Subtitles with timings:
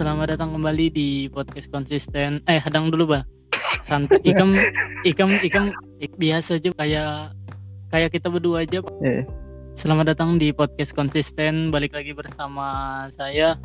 [0.00, 2.40] selamat datang kembali di podcast konsisten.
[2.48, 3.28] Eh, hadang dulu, Bang.
[3.84, 4.16] Santai.
[4.24, 4.56] Ikam,
[5.04, 5.64] ikam, ikam,
[6.00, 7.36] ik, biasa aja kayak
[7.92, 8.80] kayak kita berdua aja.
[9.04, 9.28] Eh,
[9.76, 11.68] Selamat datang di podcast konsisten.
[11.68, 13.60] Balik lagi bersama saya.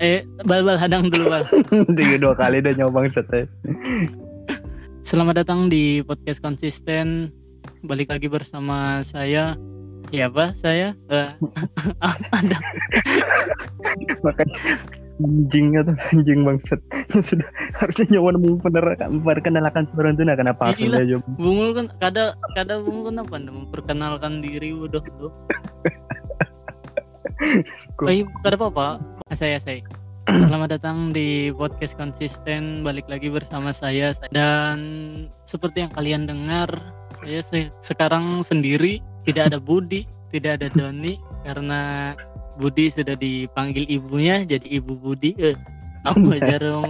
[0.00, 1.44] Eh, bal bal hadang dulu, Bal.
[2.00, 3.44] tiga dua kali udah nyawa bangsat ya.
[5.04, 7.36] Selamat datang di podcast konsisten.
[7.84, 9.60] Balik lagi bersama saya.
[10.08, 10.96] Siapa saya?
[11.12, 11.30] Eh,
[12.32, 12.58] ada
[14.24, 14.56] Makanya
[15.20, 16.80] anjing atau anjing bangsat.
[17.28, 17.48] Sudah
[17.80, 19.84] harusnya nyawa memperkenalkan
[20.26, 20.96] nah kenapa harus Gila.
[21.04, 25.32] dia Bungul kan kada kada bungul kenapa anda memperkenalkan diri udah tuh.
[28.08, 29.00] Eh, kada apa-apa.
[29.32, 29.84] Saya saya.
[30.42, 34.78] Selamat datang di podcast konsisten balik lagi bersama saya dan
[35.46, 36.66] seperti yang kalian dengar
[37.14, 40.02] saya se- sekarang sendiri tidak ada Budi
[40.34, 41.14] tidak ada Doni
[41.46, 42.12] karena
[42.56, 45.56] Budi sudah dipanggil ibunya jadi ibu Budi eh,
[46.04, 46.88] aku dong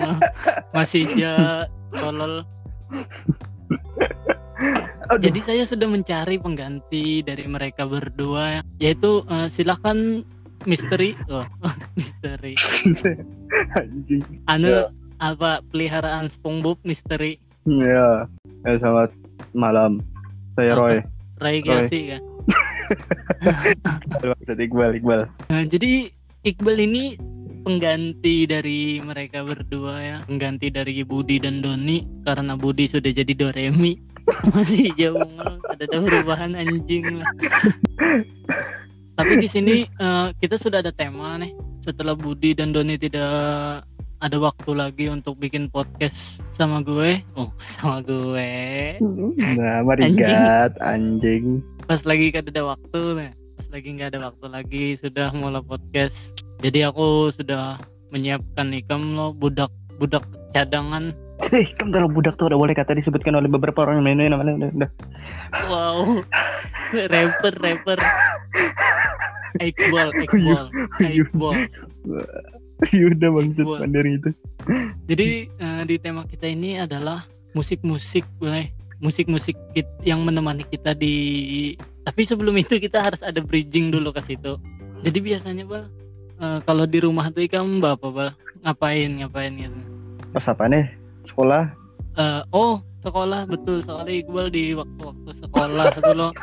[0.73, 2.47] masih dia tolol
[5.07, 5.23] Aduh.
[5.23, 10.27] Jadi saya sudah mencari pengganti dari mereka berdua yaitu eh, silakan
[10.67, 11.47] misteri oh
[11.99, 12.59] misteri
[13.79, 14.25] anjing.
[14.51, 14.91] anu
[15.23, 18.31] apa peliharaan SpongeBob misteri Ya.
[18.63, 19.11] Eh, selamat
[19.51, 19.99] malam.
[20.55, 20.79] Saya?
[20.79, 21.03] Roy.
[21.43, 22.23] Ray Gasi kan.
[24.23, 25.21] Bangsat Iqbal Iqbal.
[25.51, 26.11] Nah, jadi
[26.47, 27.05] Iqbal ini
[27.67, 33.99] pengganti dari mereka berdua ya, pengganti dari Budi dan Doni karena Budi sudah jadi Doremi.
[34.55, 35.23] Masih jauh
[35.71, 37.31] ada perubahan anjing lah.
[39.17, 41.55] Tapi di sini eh, kita sudah ada tema nih.
[41.83, 47.23] Setelah Budi dan Doni tidak ada waktu lagi untuk bikin podcast sama gue.
[47.37, 48.97] Oh, sama gue.
[49.59, 51.61] Nah, marigat anjing.
[51.87, 53.31] Pas lagi kada ada waktu nih.
[53.55, 56.35] Pas lagi nggak ada waktu lagi sudah mulai podcast.
[56.59, 57.79] Jadi aku sudah
[58.11, 59.71] menyiapkan ikam lo budak
[60.03, 61.15] budak cadangan.
[61.79, 64.91] Kamu terlalu budak tuh udah boleh kata disebutkan oleh beberapa orang yang namanya udah, udah.
[65.71, 65.99] Wow.
[67.15, 67.99] rapper rapper.
[69.63, 70.67] Iqbal, Iqbal,
[71.07, 71.57] Iqbal.
[72.83, 73.31] Udah
[73.63, 74.31] Gua- pandari itu.
[75.07, 77.25] Jadi eh, di tema kita ini adalah
[77.55, 79.57] musik-musik, boleh musik-musik
[80.03, 81.75] yang menemani kita di.
[82.07, 84.57] Tapi sebelum itu kita harus ada bridging dulu ke situ.
[85.05, 85.91] Jadi biasanya bal,
[86.41, 88.31] eh, kalau di rumah tuh kamu bapak bal
[88.65, 89.81] ngapain ngapain gitu.
[90.33, 90.87] Pas apa nih?
[91.29, 91.71] Sekolah.
[92.17, 96.33] Eh, oh sekolah betul soalnya Iqbal di waktu-waktu sekolah loh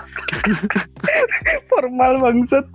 [1.66, 2.66] Formal bangsat.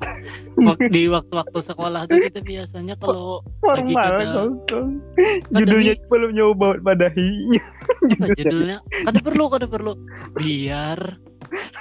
[0.90, 3.94] Di waktu-waktu sekolah tuh kita biasanya kalau Formal.
[3.94, 4.88] kata- Kongkong.
[5.50, 7.62] Judulnya nih- belum nyoba padahinya.
[8.18, 9.92] Nah, judulnya kada perlu kada perlu
[10.34, 10.98] biar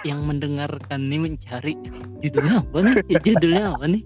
[0.03, 1.73] yang mendengarkan nih mencari
[2.19, 4.03] judulnya apa nih Ya, judulnya apa nih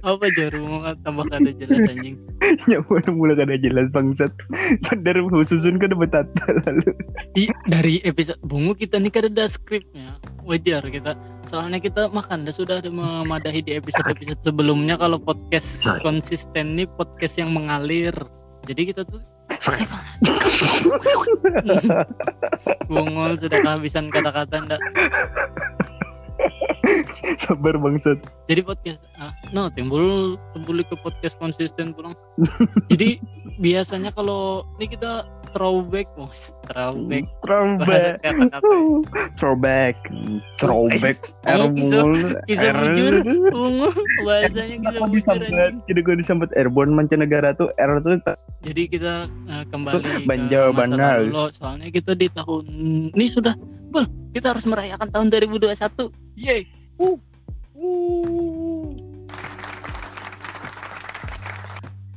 [0.00, 2.16] apa jarum tambah kada jelas anjing?
[2.68, 4.32] Nyawa mulai kada jelas bangsat.
[4.86, 6.90] Padahal khususun kan betata lalu.
[7.36, 10.16] Ih, dari episode bungu kita nih kada ada skripnya.
[10.44, 11.14] Wajar kita.
[11.46, 16.88] Soalnya kita makan dah sudah ada memadahi di episode episode sebelumnya kalau podcast konsisten nih
[16.96, 18.14] podcast yang mengalir.
[18.68, 19.20] Jadi kita tuh
[22.90, 24.80] bungul sudah kehabisan kata-kata ndak
[27.42, 28.18] Sabar bangsat.
[28.46, 32.14] jadi podcast ah, no timbul timbul ke podcast konsisten pulang
[32.88, 33.18] jadi
[33.58, 36.30] biasanya kalau ini kita throwback oh
[36.70, 38.22] throwback Throwback.
[38.22, 38.58] kata-kata
[39.36, 39.96] Throwback.
[40.60, 41.18] Throwback.
[41.46, 42.12] Oh, Airball.
[42.46, 43.14] kisah Air- bujur
[43.50, 43.88] ungu
[44.22, 45.40] bahasanya kisah bujur.
[45.90, 48.20] Jadi gue disambut airborne mancanegara tuh R tuh
[48.62, 51.48] jadi kita eh, kembali Banjau lo.
[51.56, 52.64] soalnya kita di tahun
[53.16, 53.56] ini sudah
[53.90, 55.74] bel kita harus merayakan tahun 2021
[56.38, 56.62] yeay
[57.00, 57.16] uh.
[57.74, 58.84] Uh.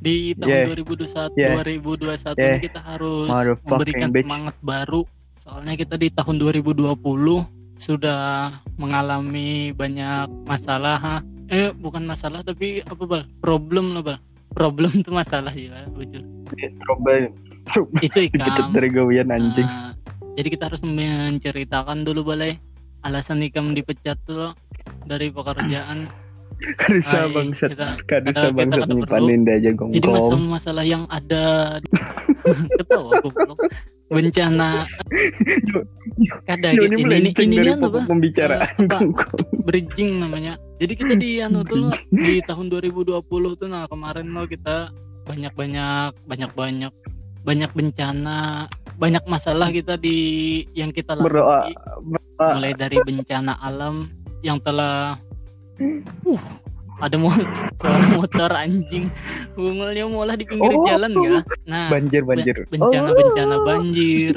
[0.04, 0.68] di tahun Yeah.
[0.76, 1.56] 2021 Yeah.
[1.64, 2.60] 2021 Yeah.
[2.60, 3.28] kita harus
[3.64, 4.28] memberikan bitch.
[4.28, 5.02] semangat baru
[5.40, 6.92] soalnya kita di tahun 2020
[7.80, 11.16] sudah mengalami banyak masalah ha.
[11.48, 14.18] eh bukan masalah tapi apa bal problem lah bal
[14.52, 16.22] problem tuh masalah ya bujur
[16.54, 17.32] Throwback.
[18.04, 19.66] itu ikam dari gawian anjing.
[19.66, 19.96] Nah,
[20.38, 22.60] jadi kita harus menceritakan dulu balai
[23.04, 24.52] alasan ikam dipecat tuh
[25.04, 26.08] dari pekerjaan
[26.80, 27.76] Kadisa bangsat.
[27.76, 30.08] kita- Kadisa kita- bangsat nyimpanin dia aja jadi gongkong.
[30.08, 31.44] masalah-masalah yang ada
[32.78, 33.60] ketawa goblok
[34.08, 34.86] bencana
[36.46, 38.06] kada gitu ini ini ini dari anu, Bang.
[38.06, 39.26] pembicaraan Eh, apa?
[39.60, 43.20] bridging namanya jadi kita di anu tuh lo di tahun 2020
[43.58, 44.94] tuh nah kemarin lo kita
[45.26, 46.92] banyak banyak banyak banyak
[47.42, 50.18] banyak bencana banyak masalah kita di
[50.72, 51.66] yang kita Berdoa.
[51.66, 51.74] lalui
[52.36, 54.10] mulai dari bencana alam
[54.42, 55.18] yang telah
[56.24, 56.44] uh
[57.00, 57.34] ada mau
[57.82, 59.10] suara motor anjing
[59.52, 60.86] bungulnya malah di pinggir Oh.
[60.86, 63.16] jalan ya nah banjir banjir bencana Oh.
[63.16, 64.36] bencana banjir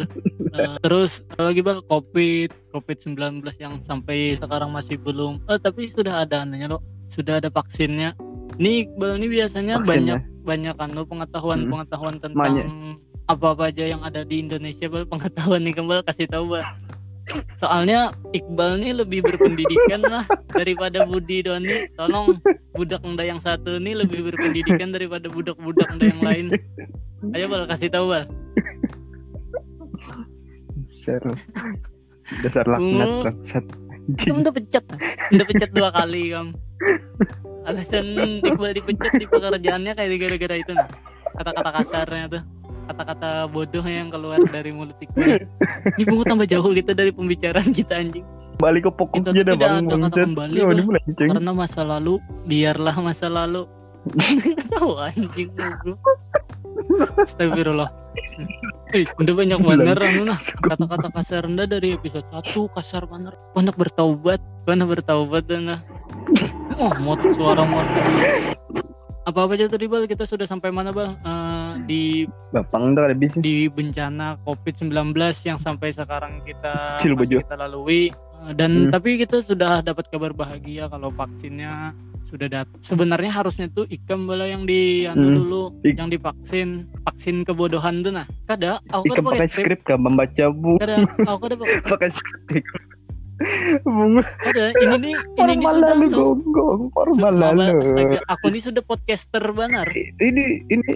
[0.48, 3.12] Eh, terus lagi bal covid covid 19
[3.60, 8.16] yang sampai sekarang masih belum eh, tapi sudah ada anunya loh sudah ada vaksinnya
[8.56, 10.16] ini Iqbal ini biasanya Vaksinnya.
[10.16, 11.68] banyak banyak anu pengetahuan Mm.
[11.68, 12.66] pengetahuan tentang Banyak.
[13.26, 15.04] Apa apa aja yang ada di Indonesia bal.
[15.06, 16.64] Pengetahuan nih Kembal kasih tahu bal.
[17.58, 20.22] Soalnya Iqbal nih lebih berpendidikan lah
[20.54, 22.38] daripada Budi Doni tolong
[22.70, 26.46] budak enda yang satu nih lebih berpendidikan daripada budak-budak enda yang lain.
[27.34, 28.24] Ayo bal kasih tahu bal.
[31.06, 31.22] Dasar
[32.42, 33.64] dasar laknat bangsat.
[34.22, 34.84] Kamu udah pecat.
[35.34, 36.54] Udah pecat dua kali kamu
[37.66, 38.06] alasan
[38.46, 40.88] Iqbal dipecat di pekerjaannya kayak gara-gara itu nah.
[41.36, 42.42] Kata-kata kasarnya tuh
[42.86, 45.44] kata-kata bodoh yang keluar dari mulut Iqbal
[45.98, 48.24] ini tambah jauh gitu dari pembicaraan kita anjing.
[48.56, 49.84] Balik ke pokoknya dah bang.
[49.84, 52.16] kata kembali, melenceng karena masa lalu
[52.48, 53.68] biarlah masa lalu.
[54.72, 56.00] Tahu anjing goblok.
[57.20, 57.90] Astagfirullah.
[58.94, 64.40] Eh, udah banyak bener nah kata-kata kasar anda dari episode 1 kasar bener banyak bertaubat
[64.64, 65.80] banyak bertaubat dan nah
[66.80, 68.04] oh mot suara motor
[69.26, 72.02] apa apa aja tadi bal kita sudah sampai mana bal Eh, di
[72.50, 74.94] bapang dah lebih sih di bencana COVID-19
[75.42, 78.92] yang sampai sekarang kita kita lalui Uh, dan Hmm.
[78.92, 82.76] tapi kita sudah dapat kabar bahagia kalau vaksinnya sudah datang.
[82.78, 85.36] Sebenarnya harusnya tuh ikam bala yang di anu Hmm.
[85.40, 86.68] dulu Ik- yang divaksin
[87.00, 88.28] vaksin kebodohan tuh nah.
[88.44, 89.64] Kada aku ikan pakai skrip.
[89.64, 90.94] skrip kan membaca buku Kada
[91.24, 92.64] aku kada pakai pakai skrip
[93.84, 96.20] bunga kada ini nih ini nih sudah lalu tuh.
[96.24, 99.88] gonggong formal lalu astaga, aku ini sudah podcaster benar.
[100.20, 100.90] ini ini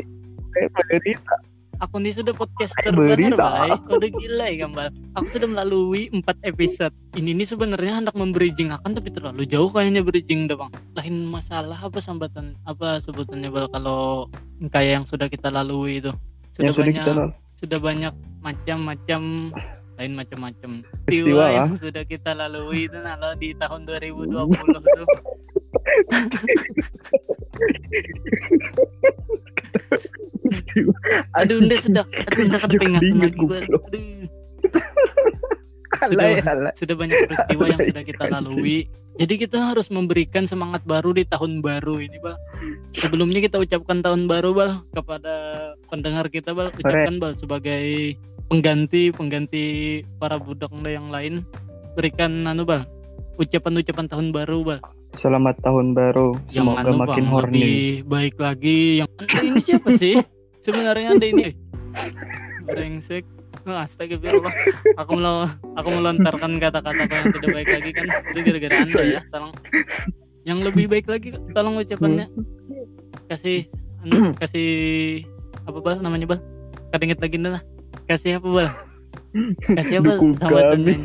[0.57, 1.37] kayak berita
[1.81, 3.65] Aku ini sudah podcaster berita.
[3.65, 3.73] Bay.
[3.89, 4.93] Kode gila ya, Gambal.
[5.17, 6.93] Aku sudah melalui 4 episode.
[7.17, 10.77] Ini nih sebenarnya hendak membridging akan tapi terlalu jauh kayaknya bridging dah, Bang.
[10.93, 14.29] Lain masalah apa sambatan apa sebutannya Bal kalau
[14.69, 16.13] kayak yang sudah kita lalui itu.
[16.53, 17.33] Sudah yang sudah banyak kita lalu.
[17.57, 18.15] sudah banyak
[18.45, 19.23] macam-macam
[20.01, 21.51] lain macam-macam Peristiwa, peristiwa ah.
[21.53, 24.49] yang sudah kita lalui itu lo di tahun 2020
[24.81, 25.07] tuh.
[31.37, 33.83] Aduh, udah sudah aduh udah diingat, lagi goblok.
[33.93, 34.25] Aduh.
[36.01, 36.41] Alay.
[36.73, 38.89] sudah banyak peristiwa yang sudah kita lalui.
[39.21, 42.41] Jadi kita harus memberikan semangat baru di tahun baru ini, Bal.
[42.97, 45.35] Sebelumnya kita ucapkan tahun baru, Bal, kepada
[45.93, 46.73] pendengar kita, Bal.
[46.73, 48.17] Ucapkan, Bal, sebagai
[48.51, 49.65] pengganti pengganti
[50.19, 51.47] para budak Anda yang lain.
[51.95, 52.83] Berikan anu, Bal.
[53.39, 54.81] Ucapan-ucapan tahun baru, Bal.
[55.23, 56.35] Selamat tahun baru.
[56.51, 57.61] Yang Semoga anu, makin Bang, horny.
[57.63, 58.79] lebih baik lagi.
[59.01, 60.15] Yang Anda ini siapa sih?
[60.67, 61.49] Sebenarnya Anda ini
[62.67, 63.25] brengsek.
[63.69, 64.55] Oh, astagfirullah.
[64.99, 65.47] Aku mau
[65.79, 69.21] aku melontarkan kata-kata yang tidak baik lagi kan itu gara-gara Anda ya.
[69.31, 69.53] Tolong
[70.49, 72.27] yang lebih baik lagi tolong ucapannya
[73.29, 73.69] kasih
[74.01, 74.69] anu, kasih
[75.69, 76.41] apa bal namanya bal
[76.91, 77.63] kadang lagi lah
[78.11, 78.69] kasih apa bal
[79.73, 80.91] kasih apa Dukung sambutan kami.
[80.91, 81.01] anjing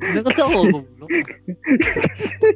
[0.00, 1.10] udah ketawa goblok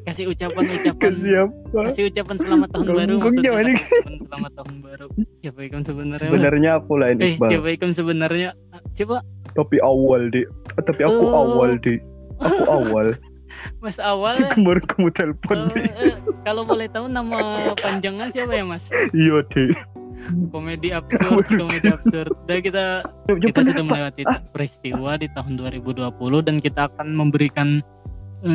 [0.05, 1.79] kasih ucapan-ucapan Siapa?
[1.87, 3.75] kasih ucapan selamat tahun baru Gonggong maksudnya ini.
[3.75, 5.07] Ucapan selamat tahun baru
[5.39, 6.29] siapa ikam sebenarnya?
[6.29, 8.51] Sebenarnya aku lah ini, eh siapa ikam sebenarnya
[8.93, 9.17] siapa
[9.53, 10.47] Tapi awal, Dek.
[10.81, 11.37] Tapi aku Oh.
[11.37, 12.01] awal, Dek.
[12.39, 13.07] Aku awal.
[13.85, 14.49] mas awal ya?
[14.49, 15.93] Kemarin kamu telepon, Eh, Dek.
[15.93, 17.37] eh, kalau boleh tahu nama
[17.77, 19.77] panjangnya siapa ya mas Iya, Dek.
[20.55, 22.33] komedi absurd komedi absurd.
[22.47, 22.85] Dan kita
[23.29, 27.83] kita sudah melewati peristiwa di tahun 2020 dan kita akan memberikan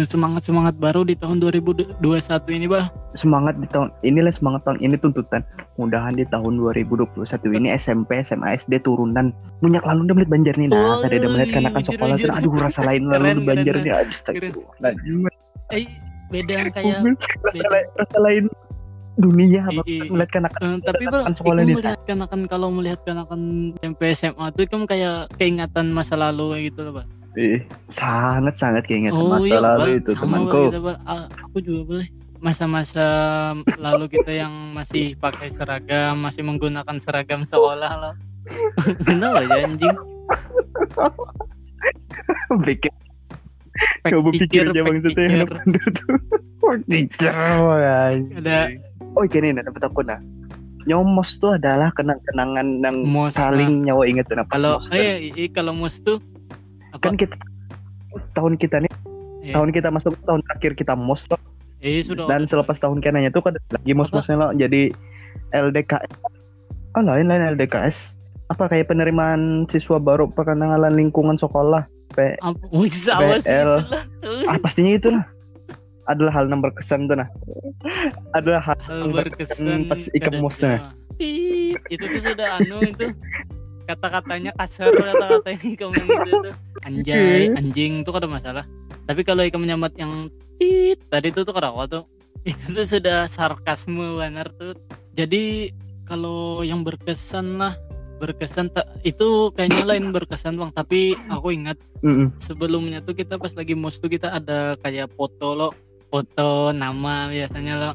[0.04, 2.04] semangat semangat baru di tahun 2021
[2.52, 2.92] ini bah.
[3.16, 5.48] Semangat di tahun inilah semangat tahun ini tuntutan.
[5.80, 7.24] Mudahan di tahun 2021
[7.56, 9.32] ini SMP SMA SD turunan.
[9.64, 10.68] Minyak lalu udah melihat banjar nih.
[10.68, 12.16] Nah tadi udah melihat kanakan sekolah.
[12.20, 13.92] aduh rasa lain lalu banjar nih.
[13.96, 15.24] aduh astagfirullahaladzim.
[15.72, 15.88] eh
[16.28, 17.16] beda kayak
[17.96, 18.52] rasa lain
[19.18, 19.88] dunia I- Bang.
[19.88, 23.42] i- melihat kanakan Eh, tapi Kanakan sekolah melihat kanakan kalau melihat kanakan
[23.76, 27.02] SMP SMA tuh Ikam kayak keingatan masa lalu gitu loh
[27.34, 30.00] eh, sangat sangat keingetan masa iya, lalu Bang.
[30.00, 30.98] itu Sama, temanku kita, Bang.
[31.04, 32.08] Ah, aku juga boleh.
[32.38, 33.06] Masa-masa
[33.78, 38.14] lalu kita yang masih pakai seragam, masih menggunakan seragam sekolah loh.
[39.06, 39.98] Kenapa ya anjing?
[42.66, 42.92] pikir
[44.10, 45.46] coba pikir aja maksudnya
[46.58, 48.58] Pack teacher guys Ada
[49.18, 50.22] oh gini nah dapat aku nah
[50.88, 53.36] nyomos tuh adalah kenang-kenangan yang mos.
[53.36, 56.24] saling nyawa inget nah, Kalau eh kalau mos tuh
[56.96, 57.12] apa?
[57.12, 57.36] kan kita
[58.34, 58.94] tahun kita nih
[59.48, 61.40] Eh, tahun kita masuk tahun terakhir kita mos loh.
[61.80, 62.28] eh, sudah.
[62.28, 64.92] dan selepas tahun kenanya tuh kan lagi mos mosnya loh jadi
[65.56, 66.12] LDKS
[66.98, 71.84] oh lain lain LDKS apa kayak penerimaan siswa baru perkenalan lingkungan sekolah
[72.42, 72.64] Apa?
[72.74, 73.84] Wih, itulah.
[74.50, 75.24] ah pastinya itu lah
[76.08, 77.30] adalah hal yang berkesan tuh nah.
[78.34, 80.02] Ada hal hal yang berkesan pas.
[80.08, 80.96] Jawa.
[81.18, 83.10] Tit, itu tuh sudah anu itu
[83.90, 86.56] kata-katanya kasar kata-katanya ikam yang itu tuh.
[86.86, 88.64] Anjay anjing tuh ada masalah.
[89.08, 90.30] Tapi kalau ikam menyambat yang
[90.62, 92.06] tit tadi tuh tuh karawa tuh.
[92.46, 94.78] Itu tuh sudah sarkasme benar tuh.
[95.18, 95.74] Jadi
[96.06, 97.76] kalau yang berkesan lah
[98.18, 100.72] berkesan tak itu kayaknya lain berkesan bang.
[100.72, 102.30] Tapi aku ingat Mm-mm.
[102.38, 105.70] sebelumnya tuh kita pas lagi mus tuh kita ada kayak foto lo
[106.08, 107.92] foto nama biasanya lo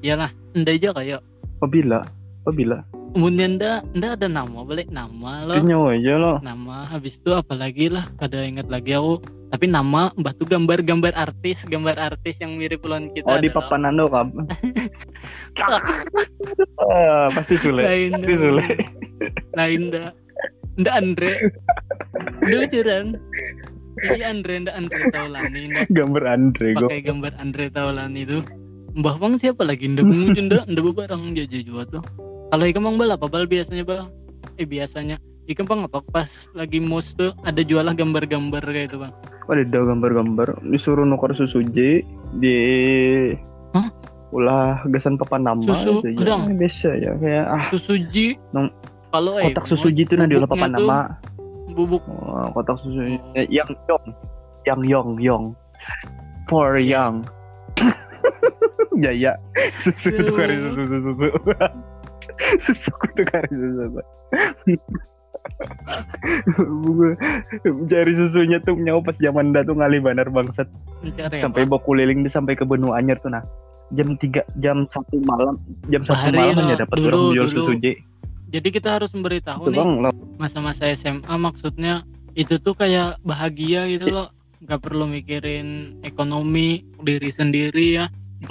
[0.00, 1.20] iyalah ndak aja kayak
[1.56, 2.00] Apabila,
[2.40, 2.80] apabila.
[3.10, 6.32] kemudian ndak ndak ada nama balik nama lo Itu nyawa aja lo.
[6.40, 11.62] nama habis itu apalagi lah pada ingat lagi aku tapi nama mbah tuh gambar-gambar artis
[11.64, 13.54] gambar artis yang mirip lawan kita Oh di lo.
[13.56, 14.30] papan ando kab.
[16.80, 17.84] Ah, pasti sulit.
[17.84, 18.78] lain Pasti sulit.
[19.52, 20.12] lain ndak
[20.76, 21.32] ndak Andre
[22.42, 23.06] lucuran
[24.02, 26.88] iya Andre Andre Taulani ndak Gambar Andre gue.
[26.88, 28.38] pakai gambar Andre Taulani itu.
[28.90, 29.86] Mbah Bang siapa lagi?
[29.86, 32.02] Ndak pengunjung ndak ndak barang jaja jual tuh.
[32.50, 34.10] Kalau ikan bang bal apa bal biasanya bang
[34.56, 35.16] eh biasanya.
[35.46, 39.12] Ikan bang apa pas lagi mus tuh ada jualah gambar-gambar kayak itu bang?
[39.46, 40.48] Ada dah gambar-gambar.
[40.64, 42.02] Disuruh nukar susu J
[42.36, 42.56] di
[43.70, 43.86] Hah?
[44.30, 46.54] ulah gasan papan nama Susu, udang.
[46.54, 47.66] biasa ya kayak ah.
[47.66, 48.70] Susuji Nong-
[49.10, 51.18] kalau eh kotak susu J itu nah diolah papan nama
[51.74, 52.02] bubuk.
[52.06, 53.38] Oh, kotak susu Oh.
[53.38, 54.06] eh, yang yong.
[54.66, 55.44] Yang yong yong.
[56.50, 57.22] For young
[59.00, 59.38] Jaya
[59.80, 60.28] susu Aduh.
[60.28, 61.28] tukar susu susu susu.
[62.64, 64.02] Susu tukar susu
[66.58, 67.16] Bunga
[67.88, 70.68] cari susunya tuh nyawa pas zaman dah tuh ngali banar bangsat.
[71.40, 73.44] Sampai bawa keliling dia sampai ke benua anyar tuh nah.
[73.90, 75.58] Jam 3 jam satu malam
[75.90, 77.98] jam satu malam lah, aja dapat orang jual susu J
[78.50, 82.02] jadi kita harus memberitahu itu nih masa-masa SMA maksudnya.
[82.34, 84.28] Itu tuh kayak bahagia gitu loh.
[84.62, 88.06] Nggak perlu mikirin ekonomi diri sendiri ya.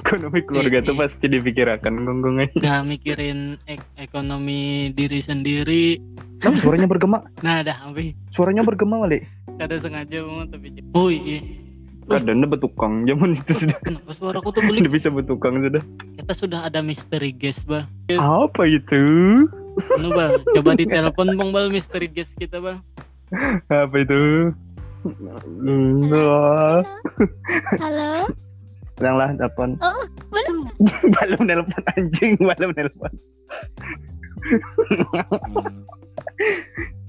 [0.00, 5.98] Ekonomi keluarga tuh pasti dipikirkan gonggongnya nggak mikirin ek- ekonomi diri sendiri.
[6.38, 7.26] Kamu suaranya bergema.
[7.42, 7.90] Nah dah
[8.30, 9.26] suaranya bergema kali
[9.58, 11.38] ada sengaja banget tapi oh iya
[12.04, 12.20] Wih.
[12.20, 13.78] kadang betukang zaman itu sudah.
[13.80, 14.80] kenapa suaraku tuh belik?
[14.84, 15.82] Udah bisa betukang sudah.
[16.20, 17.88] Kita sudah ada misteri guest bang
[18.20, 19.02] apa itu?
[19.96, 22.78] Anu bang coba ditelepon bang bal misteri guest kita bang
[23.72, 24.52] apa itu?
[26.12, 26.80] Wah,
[27.80, 28.28] Halo?
[29.02, 29.74] Ulang lah telepon
[30.30, 30.58] Belum.
[31.10, 33.12] belum nelpon anjing belum nelpon.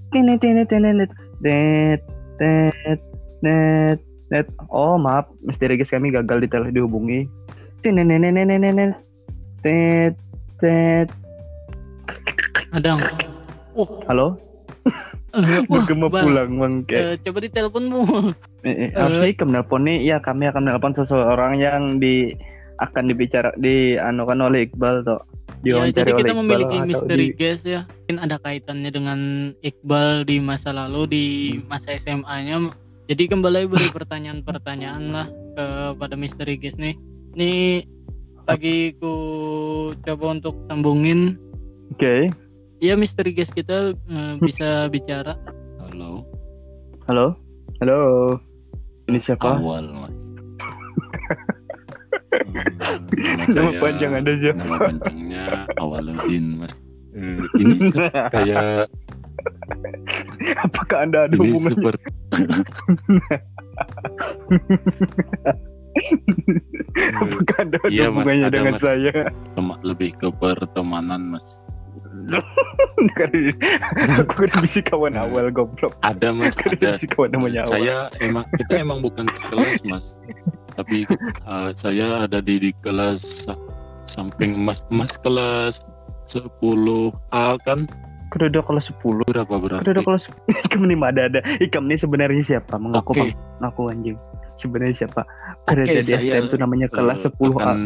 [0.10, 1.12] Tenet tenet tenet
[1.44, 2.02] tet
[2.40, 5.30] tet tet oh maaf.
[5.46, 7.26] Misteri guys kami gagal di tele dihubungi.
[9.66, 10.16] Tet
[10.62, 11.08] tet.
[12.74, 13.00] Ada
[13.76, 14.02] oh.
[14.10, 14.38] Halo?
[15.36, 16.10] Eh, Bang.
[16.10, 18.02] pulang bangke eh, coba diteleponmu.
[18.64, 20.16] Eh, eh, harusnya ikam nelpon nih.
[20.16, 22.32] Ya kami akan nelpon seseorang yang di
[22.80, 25.24] akan dibicara di anu kan oleh Iqbal tuh
[25.66, 27.90] Ya, jadi kita Iqbal memiliki misteri di- guest ya.
[27.90, 29.20] Mungkin ada kaitannya dengan
[29.66, 31.26] Iqbal di masa lalu di
[31.66, 32.70] masa SMA-nya.
[33.06, 36.98] Jadi kembali beri pertanyaan-pertanyaan lah kepada misteri guest nih.
[37.38, 37.86] Nih
[38.50, 39.14] lagi ku
[40.02, 41.38] coba untuk sambungin.
[41.94, 42.34] Oke
[42.82, 45.38] Ya misteri guest kita eh, bisa bicara.
[45.86, 46.26] Halo,
[47.06, 47.38] halo
[47.78, 48.00] halo
[49.06, 50.34] ini siapa awal mas.
[53.54, 55.46] nama panjang ada aja Nama panjangnya
[55.78, 56.74] Awaludin mas.
[57.14, 57.94] Eh, ini
[58.34, 58.90] kayak
[60.58, 62.15] apakah anda ada ini hubungannya seperti
[67.16, 68.84] apakah anda ada Iya, Mas, hubungannya ada, dengan Mas.
[68.84, 69.14] saya?
[69.56, 71.48] Tema- lebih ke pertemanan mas.
[74.24, 75.96] aku kan bisa kawan awal goblok.
[76.00, 76.96] Ada mas, ada.
[77.12, 80.16] kawan namanya awal Saya emang kita emang bukan kelas mas,
[80.74, 81.04] tapi
[81.44, 83.60] eh, saya ada di, di kelas sa-
[84.08, 85.84] samping mas mas kelas
[86.26, 86.48] 10
[87.30, 87.86] A kan
[88.34, 90.04] Ada kelas 10 berapa Kudu ada berarti?
[90.04, 90.24] kelas
[90.66, 93.22] Ikam nih ada ada Ikam nih sebenarnya siapa mengaku Oke.
[93.22, 93.32] Bang.
[93.62, 94.18] ngaku anjing
[94.56, 95.22] sebenarnya siapa
[95.66, 97.80] Oke, di saya, STM itu namanya kelas Eh, 10 A akan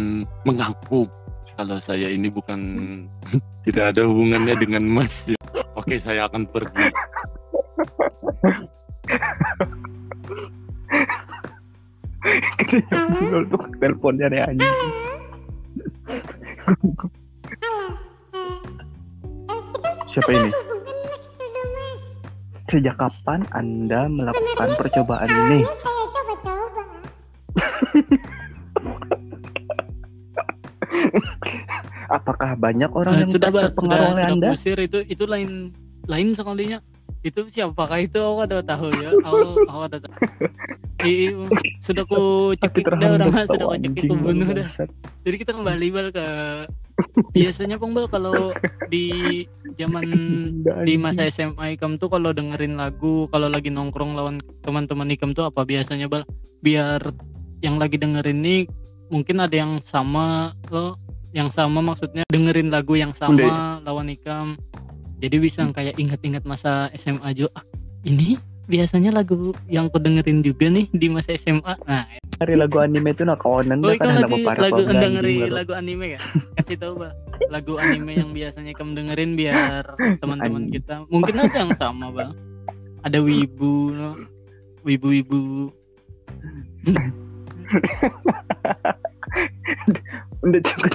[0.44, 1.06] mengaku
[1.54, 2.60] kalau saya ini bukan
[3.68, 5.28] tidak ada hubungannya dengan Mas.
[5.28, 5.36] ya.
[5.76, 6.88] Oke, saya akan pergi.
[12.60, 14.76] Kenapa tuh teleponnya nih anjing
[20.10, 20.50] siapa ini?
[22.66, 25.60] Sejak kapan anda melakukan percobaan ini?
[32.10, 34.48] apakah banyak orang Eh, yang sudah sudah terpengaruh oleh sudah anda?
[34.54, 34.78] kusir.
[34.80, 35.74] Itu itu lain
[36.06, 36.80] lain sekalinya.
[37.20, 38.16] itu siapakah itu?
[38.16, 39.12] Aku ada tahu ya.
[39.20, 40.14] Aku aku ada tahu.
[41.04, 41.32] I,
[41.80, 44.68] sudah ku cekik dah orang sudah ku cekik ku bunuh dah.
[45.28, 46.28] Jadi kita kembali bal ke
[47.36, 48.56] biasanya pong bal kalau
[48.88, 49.44] di
[49.80, 50.04] zaman
[50.88, 55.48] di masa SMA Ikam tuh kalau dengerin lagu kalau lagi nongkrong lawan teman-teman Ikam tuh
[55.48, 56.28] apa biasanya bal?
[56.60, 57.00] Biar
[57.64, 58.62] yang lagi dengerin nih
[59.08, 61.00] mungkin ada yang sama lo
[61.32, 64.60] yang sama maksudnya dengerin lagu yang sama lawan Ikam.
[65.20, 67.66] Jadi bisa kayak ingat-ingat masa SMA juga ah,
[68.08, 72.06] ini biasanya lagu yang aku dengerin juga nih di masa SMA nah
[72.40, 76.20] Dari lagu anime itu nak kawanan oh kan lagi lagu dengerin lagu anime ya?
[76.62, 77.12] Kasih tahu bah
[77.48, 79.84] lagu anime yang biasanya kamu dengerin biar
[80.20, 82.32] teman-teman kita mungkin ada yang sama bang
[83.08, 84.20] ada wibu no?
[84.84, 85.72] wibu-wibu
[90.40, 90.92] Udah cukup.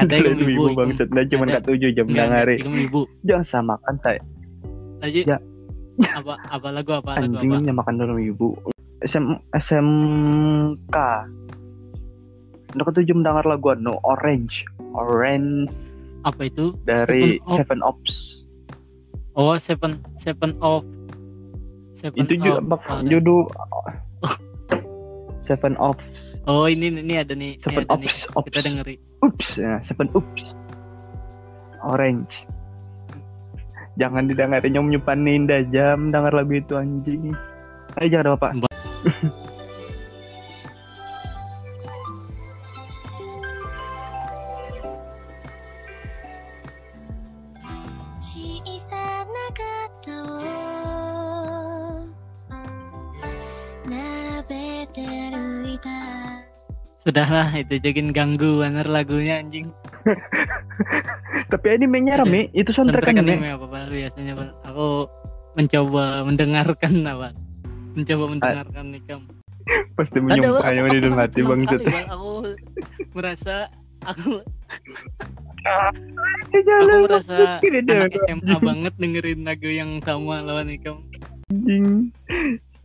[0.00, 1.08] Ada yang Itu ibu, ibu bangsat.
[1.12, 2.56] Nah, cuma kat tujuh jam enggak hari.
[2.58, 4.20] itu wibu Jangan samakan saya.
[5.04, 5.36] lagi Ya.
[6.12, 8.48] apa apa lagu apa lagu apa nyamakan dulu ibu.
[9.04, 10.96] SM, SMK.
[12.76, 14.68] Udah ketujuh mendengar lagu anu Orange.
[14.92, 15.72] Orange
[16.22, 18.42] apa itu dari Seven Seven Ops.
[19.36, 20.82] oh seven seven of
[21.94, 23.46] seven Itu juga of- bak oh, judul
[25.46, 26.34] Seven Ops.
[26.44, 28.10] oh ini ini ada nih Seven ada nih.
[28.10, 28.26] Ops.
[28.34, 28.46] Ops.
[28.50, 30.52] kita dengeri Ups, ya, Seven Ups.
[31.80, 32.44] Orange.
[33.96, 37.32] Jangan didengarin nyom nyupanin dah jam dengar lagu itu anjing.
[37.96, 38.48] Ayo jangan apa
[57.16, 59.72] sudahlah itu jadiin ganggu bener lagunya anjing.
[61.52, 63.40] Tapi animenya rame, itu soundtrack soundtrack anime.
[63.40, 64.52] anime apa biasanya Bal?
[64.68, 64.88] aku
[65.56, 67.32] mencoba mendengarkan apa
[67.96, 69.20] mencoba mendengarkan nikam
[69.96, 72.04] Pasti ada Bal, menyumpahnya aku, di aku dalam hati Bal.
[72.12, 72.32] aku
[73.16, 73.54] merasa
[74.04, 74.30] aku
[76.84, 81.00] aku merasa anak SMA banget dengerin lagu yang sama lawan nikam
[81.48, 82.12] anjing.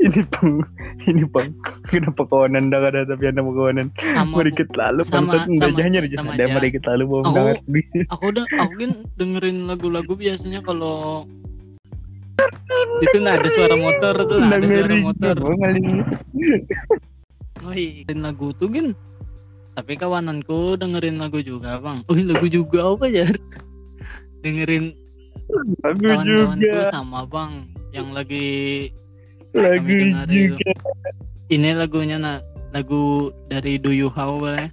[0.01, 0.65] Ini pang,
[1.05, 1.45] ini pang.
[1.85, 3.93] Kenapa kawanan dah ada tapi ada kawanan.
[4.09, 6.53] sama Mereka lalu sama- sama hanya aja, sama Ada aja.
[6.57, 7.61] mereka lalu mau Aku-
[8.09, 11.29] aku udah aku kan dengerin lagu-lagu biasanya kalau
[13.01, 15.35] itu nah ada suara motor tuh nah, ada suara motor.
[15.37, 15.53] oh
[17.71, 18.87] iya dengerin lagu tuh kan
[19.71, 22.01] tapi kawananku dengerin lagu juga bang.
[22.09, 23.23] Oh lagu juga apa ya?
[24.41, 24.97] Dengerin
[25.79, 26.89] kawan-kawanku juga.
[26.91, 27.69] sama bang.
[27.93, 28.47] Yang lagi
[29.55, 29.95] lagu
[30.27, 30.71] juga.
[31.51, 32.39] ini lagunya nah
[32.71, 34.71] lagu dari Do You How boleh?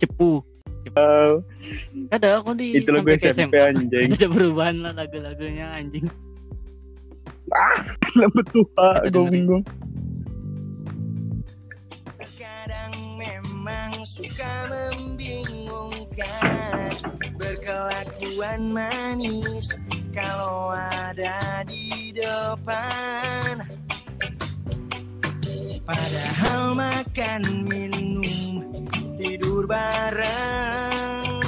[0.00, 0.40] Cepu.
[0.96, 1.44] Oh,
[2.08, 4.16] ada aku di Itu lagu SMP SMA anjing.
[4.16, 6.08] ada perubahan lah lagu-lagunya anjing.
[8.16, 9.60] Lama tua, Kita gue bingung.
[13.20, 16.96] Memang suka membingungkan
[17.36, 19.76] Berkelakuan manis.
[20.16, 23.66] Kalau ada di depan
[25.90, 28.62] Padahal makan minum
[29.18, 31.42] tidur bareng.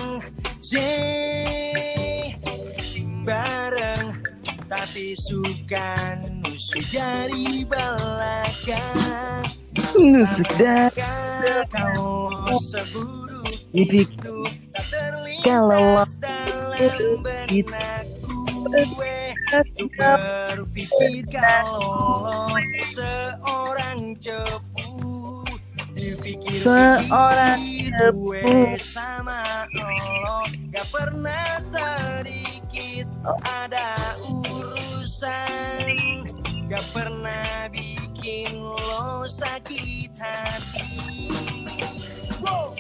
[0.59, 0.75] J
[3.23, 4.19] bareng.
[4.67, 9.47] Tapi suka nusuk dari belakang.
[9.95, 10.91] Nusuk dah.
[11.71, 14.43] kalau seburuk itu
[14.75, 18.11] tak terlintas Kalau dalam benak
[18.67, 19.22] gue
[19.53, 22.49] Untuk berpikir kalau
[22.89, 25.45] seorang cepu
[25.93, 28.33] Dipikir Seorang cepu.
[28.81, 33.13] sama lo Gak pernah sedikit
[33.45, 36.01] ada urusan
[36.73, 40.89] Gak pernah bikin lo sakit hati
[42.41, 42.75] Wow.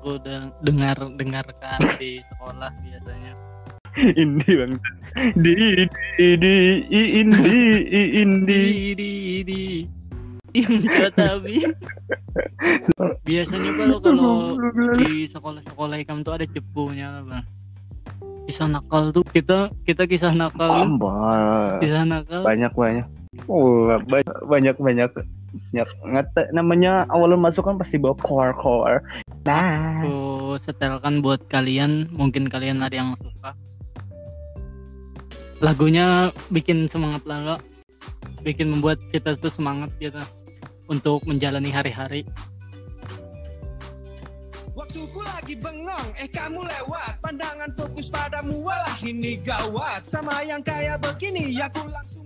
[0.00, 3.36] Aku udah dengar dengarkan di sekolah biasanya
[4.22, 4.74] Indi bang.
[5.36, 5.84] Di
[6.16, 6.56] di di
[7.20, 7.58] indi
[8.24, 8.62] indi.
[8.96, 9.12] di
[9.44, 9.64] di
[11.12, 11.62] tapi
[13.28, 14.34] biasanya kalau kalau
[14.96, 17.44] di sekolah-sekolah ikam tuh ada cepunya bang
[18.48, 21.78] kisah nakal tuh kita kita kisah nakal Ambal.
[21.84, 23.06] kisah nakal Banyak banyak.
[23.46, 25.10] Oh banyak banyak banyak.
[25.50, 25.88] Banyak.
[26.02, 28.98] Ngata, namanya awal masuk kan pasti bawa core core.
[29.48, 30.04] Nah.
[30.04, 30.16] aku
[30.60, 33.56] setelkan buat kalian mungkin kalian ada yang suka.
[35.64, 37.56] Lagunya bikin semangat lalu
[38.44, 40.20] bikin membuat kita tuh semangat gitu
[40.88, 42.24] untuk menjalani hari-hari.
[44.76, 47.20] Waktuku lagi bengong, eh kamu lewat.
[47.20, 50.08] Pandangan fokus padamu, walah ini gawat.
[50.08, 52.19] Sama yang kayak begini, ya ku langsung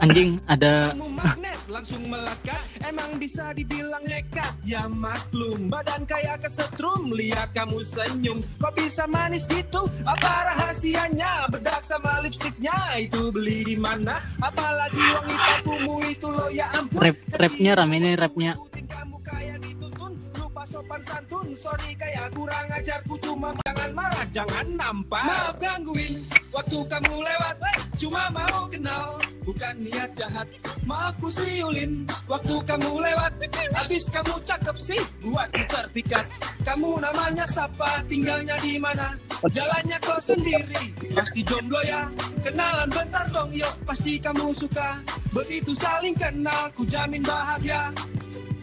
[0.00, 7.52] Anjing ada magnet, langsung melekat Emang bisa dibilang nekat, ya maklum Badan kayak kesetrum, lihat
[7.52, 11.52] kamu senyum Kok bisa manis gitu, apa rahasianya?
[11.52, 14.24] Bedak sama lipstiknya, itu beli di mana?
[14.40, 17.00] Apalagi wangi parfummu itu lo ya ampun.
[17.02, 18.52] Rap rapnya rame nih rapnya.
[18.56, 20.12] Ikutin kamu kayak dituntun.
[20.38, 21.46] Lupa sopan santun.
[21.58, 25.24] Sorry kayak kurang ajar Ku cuma jangan marah Jangan nampak.
[25.26, 26.14] Maaf gangguin
[26.54, 27.54] Waktu kamu lewat
[28.00, 30.48] Cuma mau kenal Bukan niat jahat.
[30.88, 33.32] Maaf ku siulin Waktu kamu lewat.
[33.76, 36.24] Habis kamu cakep sih Buat ku terpikat.
[36.64, 39.12] Kamu namanya siapa Tinggalnya di mana?
[39.44, 42.08] Jalannya kau sendiri Pasti jomblo ya.
[42.40, 44.96] Kenalan bentar dong yuk Pasti kamu suka.
[45.36, 47.92] Begitu saling kenal Ku jamin bahagia.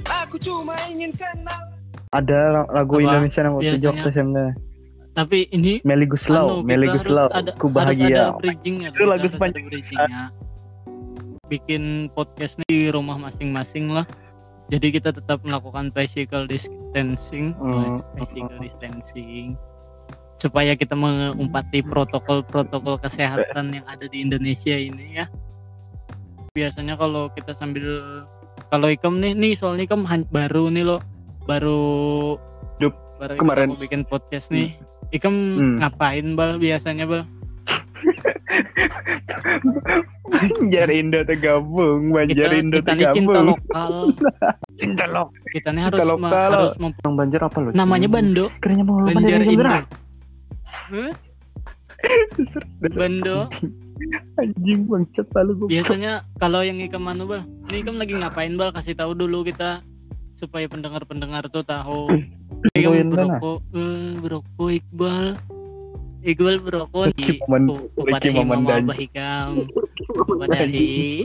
[0.08, 1.62] Aku cuma ingin kenal.
[2.16, 3.04] Ada lagu Apa?
[3.04, 4.40] Indonesia yang waktu Biasanya- Jogja SMK.
[5.18, 8.24] Tapi ini Meli Guslau, anu, Meli Guslau, ada, ku harus ada bahagia.
[8.38, 10.30] bridgingnya Itu lagu sepanjang bridgingnya.
[11.48, 14.06] bikin podcast di rumah masing-masing lah
[14.68, 17.98] jadi kita tetap melakukan physical distancing Hmm.
[18.14, 19.56] physical distancing
[20.38, 25.26] supaya kita mengumpati protokol-protokol kesehatan yang ada di Indonesia ini ya
[26.52, 28.22] biasanya kalau kita sambil
[28.68, 31.00] kalau ikam nih nih soalnya ikam baru nih lo
[31.48, 32.36] baru
[32.78, 33.74] Dup, baru kemarin.
[33.80, 34.76] bikin podcast nih
[35.10, 35.76] ikam Hmm.
[35.80, 37.24] ngapain bal biasanya bal
[40.28, 43.48] Banjar Indo tergabung, Banjar kita Indo kita nih cinta tergabung.
[43.50, 43.94] lokal
[44.76, 45.24] Cinta lo.
[45.50, 46.52] kita nih harus Cinta ma- lokal.
[46.54, 47.70] harus mem- Bang Banjar apa lo?
[47.74, 49.64] namanya Bando Kerennya mau Banjar Indo
[52.38, 53.38] dasar Bando
[54.38, 54.86] anjing.
[54.86, 55.68] Bangsat lalu gue.
[55.70, 59.82] biasanya kalau yang ikam mana bal ini ikam lagi ngapain bal kasih tahu dulu kita
[60.38, 62.08] supaya pendengar-pendengar tuh tahu.
[62.78, 63.04] Mana?
[63.10, 65.26] berokok eh berokok Iqbal.
[66.22, 67.82] Iqbal berokok di Maman
[68.34, 69.52] mama Dan- abah ikam
[70.08, 71.24] kupadahi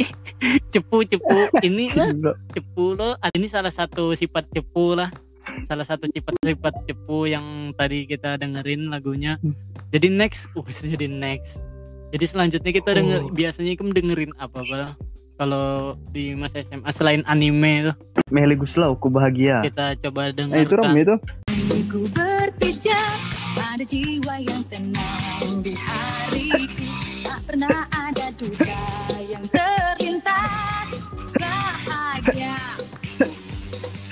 [0.72, 1.38] cepu cepu.
[1.61, 2.11] Ini lah.
[2.53, 3.16] Cepu lo.
[3.33, 5.09] Ini salah satu sifat cepu lah.
[5.66, 9.37] Salah satu sifat sifat cepu yang tadi kita dengerin lagunya.
[9.40, 9.57] Hmm.
[9.90, 10.48] jadi next.
[10.55, 11.61] Uh jadi next.
[12.12, 13.33] Jadi selanjutnya kita denger Oh.
[13.33, 14.92] biasanya kamu dengerin apa bal
[15.42, 17.94] kalau di masa SMA selain anime tuh
[18.31, 19.66] Meli Guslau, ku bahagia.
[19.66, 21.18] kita coba Nah itu Rom itu.
[21.90, 23.18] Ku berpijak
[23.59, 26.87] pada jiwa yang tenang di hariku
[27.26, 28.78] Tak pernah ada duka
[29.18, 30.88] yang terlintas
[31.35, 32.57] Bahagia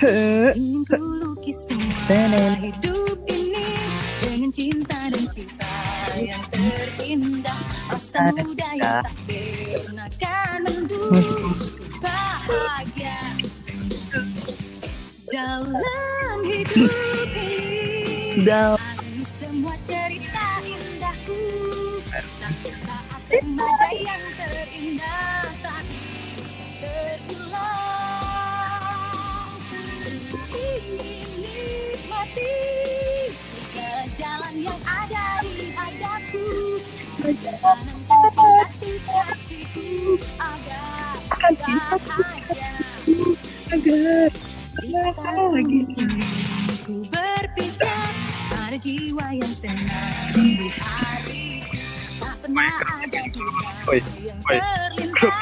[0.59, 3.20] Ingin ku lukis semua hidup
[4.51, 5.75] cinta dan cita
[6.19, 11.55] yang terindah Masa muda yang tak pernah kan mendung
[12.03, 13.39] Bahagia
[15.31, 16.91] Dalam hidup
[17.31, 17.51] ini
[18.43, 18.91] Dalam
[19.39, 21.39] semua cerita indahku.
[22.39, 25.43] Sampai saat remaja yang terindah
[38.31, 41.19] Kasihku Agar
[43.71, 44.31] bahagia
[44.83, 46.27] di atas bumi ini
[46.87, 48.15] ku berpijak
[48.51, 51.79] pada jiwa yang tenang di hariku
[52.19, 52.71] tak pernah
[53.03, 53.71] ada duka
[54.23, 55.35] yang terlintas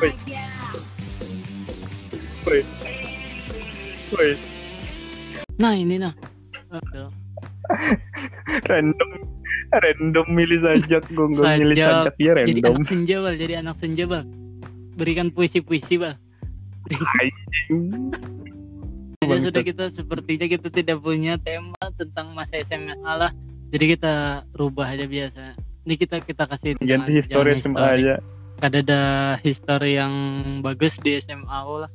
[0.00, 0.48] bahagia
[5.56, 5.72] nah.
[5.72, 6.12] Ini nah
[8.68, 9.31] random
[9.80, 12.14] random milih sajak gue nggak milih Sajak.
[12.20, 14.24] ya jadi random anak senja bal jadi anak senja bal
[14.96, 16.16] berikan puisi-puisi bal
[19.22, 23.30] Ya sudah kita sepertinya kita tidak punya tema tentang masa SMA lah.
[23.70, 25.56] Jadi kita rubah aja biasa.
[25.86, 28.02] Ini kita kita kasih ganti histori SMA history.
[28.02, 28.14] aja
[28.58, 29.02] Kada ada
[29.42, 30.14] history yang
[30.60, 31.90] bagus di SMA lah.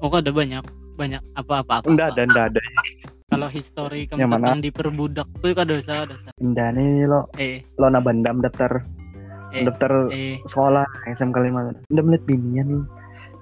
[0.00, 0.64] Oh ada banyak
[0.98, 1.86] banyak apa-apa apa.
[1.86, 2.60] enggak ada enggak ada
[3.38, 4.42] Kalau history kamu Yang mana?
[4.42, 6.30] tentang diperbudak tuh kada usah ada usah.
[6.36, 8.82] enggak nih lo Eh lo na bandam daftar
[9.48, 9.62] Eh.
[9.62, 12.82] daftar eh sekolah SMK 5 udah melihat binian nih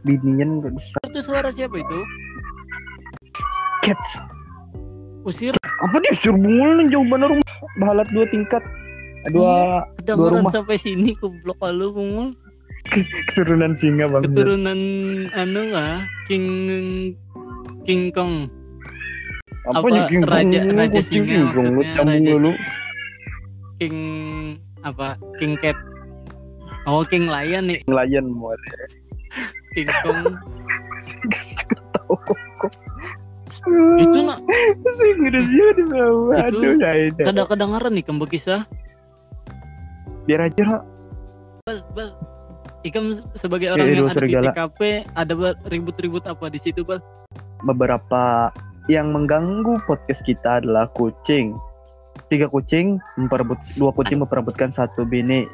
[0.04, 1.98] binian besar itu suara siapa itu?
[3.80, 4.20] cats
[5.24, 8.60] Usir apa dia mulu nih jauh bener rumah bahalat dua tingkat
[9.26, 10.52] dua kedengeran rumah.
[10.52, 12.36] sampai sini kublok lu kungul.
[13.26, 14.80] keturunan singa bang Keturunan
[15.32, 15.96] anu nggak
[16.28, 16.46] King
[17.82, 18.46] King Kong.
[19.66, 22.52] Apa, apa, King raja- raja singa King maksudnya, raja lu
[23.76, 23.96] King
[24.80, 25.76] apa King Cat
[26.84, 28.60] oh King Lion nih ngelayan muat
[29.72, 30.22] King Kong
[33.96, 34.38] Itu nak
[34.78, 36.38] Bahasa Inggrisnya di bawah.
[36.40, 37.24] Itu Aduh, ya udah.
[37.24, 38.62] kada kedengaran nih kamu kisah.
[40.24, 40.78] Biar aja, Ra.
[41.64, 42.08] Bal, bal.
[42.82, 44.34] Ikam sebagai orang Eh, yang ada di.
[44.46, 45.32] TKP ada
[45.64, 47.02] ribut-ribut apa di situ, Bal?
[47.58, 48.52] beberapa
[48.86, 51.58] yang mengganggu podcast kita adalah kucing.
[52.30, 55.46] Tiga kucing memperebut dua kucing memperebutkan satu bini.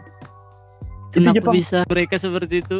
[1.10, 1.54] Itu Kenapa Jepang.
[1.56, 2.78] bisa mereka seperti itu?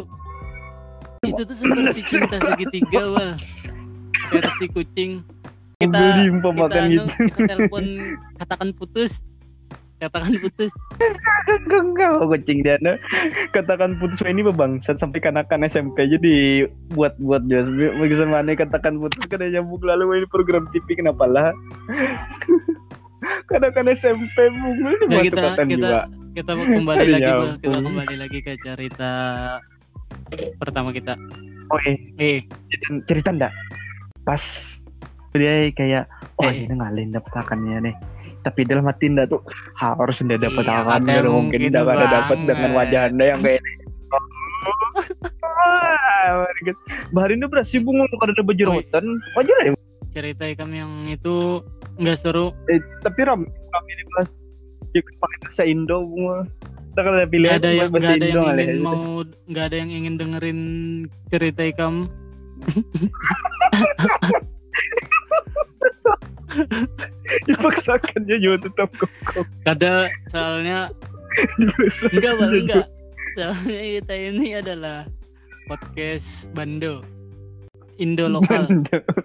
[1.22, 3.30] Itu tuh seperti cinta segitiga, Bal.
[4.32, 5.20] Versi kucing.
[5.76, 7.06] Kita Beli kita, anu, gitu.
[7.26, 7.84] kita telepon
[8.38, 9.20] katakan putus.
[10.02, 10.72] Katakan putus.
[12.18, 12.98] Oh, kucing dia nah.
[13.54, 17.62] katakan putus ini bebangsat sampai kanakan SMP jadi buat buat dia
[17.98, 21.50] bagi mana katakan putus kada nyambung lalu ini program TV kenapa lah
[23.50, 26.00] kanakan SMP bunga ini Nah, masuk kita kita juga
[26.32, 27.50] kita mau kembali lagi, ya Bal.
[27.60, 29.12] Kita kembali lagi ke cerita
[30.56, 31.14] pertama kita.
[31.68, 32.38] oh eh Eh,
[33.04, 33.52] cerita, ndak
[34.24, 34.42] pas
[35.32, 36.04] dia kayak
[36.40, 36.68] oh Eh.
[36.68, 37.96] ini ngalin dapat akannya nih
[38.42, 39.40] tapi dalam hati ndak tuh
[39.74, 43.60] harus ndak dapat Iya, akan katanya mungkin ndak ada dapat dengan wajah anda yang kayak
[43.62, 43.72] ini.
[44.12, 44.24] Wah,
[47.14, 49.72] Bahari ini berasi bunga untuk ada bejerotan wajar ya
[50.12, 51.64] cerita ikam yang itu
[51.96, 52.52] nggak seru.
[52.68, 54.28] eh, tapi ram kami di kelas
[54.92, 56.44] jika pakai bahasa Indo bunga
[56.92, 58.84] kita kan ada pilihan ada yang bahasa nggak ada Indo yang ingin ya.
[58.84, 59.00] mau
[59.48, 60.60] nggak ada yang ingin dengerin
[61.32, 61.94] cerita ikam.
[67.48, 70.92] dipaksakannya juga tetap kokok Ada soalnya
[72.12, 72.48] enggak juga.
[72.52, 72.86] enggak.
[73.32, 74.98] Soalnya kita ini adalah
[75.64, 77.00] podcast Bando.
[77.96, 78.68] Indo lokal.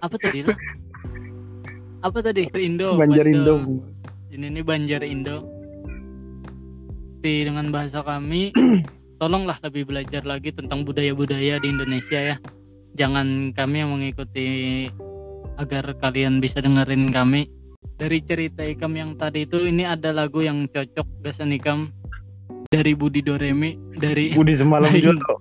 [0.00, 0.56] Apa tadi lah?
[2.00, 2.48] Apa tadi?
[2.56, 2.96] Indo.
[2.96, 3.54] Banjar Bando.
[3.60, 3.84] Indo
[4.32, 5.44] Ini nih Banjar Indo.
[7.18, 8.54] Di dengan bahasa kami,
[9.20, 12.36] tolonglah lebih belajar lagi tentang budaya-budaya di Indonesia ya.
[12.94, 14.46] Jangan kami yang mengikuti
[15.58, 17.50] agar kalian bisa dengerin kami.
[17.94, 21.90] Dari cerita Ikam yang tadi itu ini ada lagu yang cocok gasan Ikam
[22.68, 25.02] dari Budi Doremi dari Budi semalam Lain.
[25.02, 25.34] juga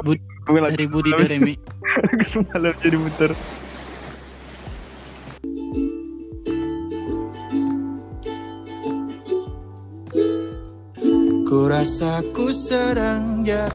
[0.00, 1.54] Bud- dari Budi Doremi.
[2.24, 3.32] semalam jadi muter
[11.44, 13.58] Ku rasa ku sedang jatuh